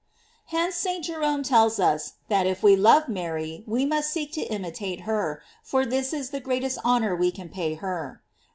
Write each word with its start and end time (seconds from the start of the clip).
Hence 0.47 0.73
St. 0.77 1.05
Jerome 1.05 1.43
tells 1.43 1.79
us, 1.79 2.13
that 2.27 2.47
if 2.47 2.63
we 2.63 2.75
love 2.75 3.07
Mary, 3.07 3.63
we 3.67 3.85
must 3.85 4.09
seek 4.11 4.31
to 4.31 4.41
imitate 4.41 5.01
her, 5.01 5.43
for 5.61 5.85
this 5.85 6.11
is 6.11 6.31
the 6.31 6.39
greatest 6.41 6.79
honor 6.83 7.15
we 7.15 7.29
can 7.29 7.49
pay 7.49 7.77
hcr. 7.77 8.17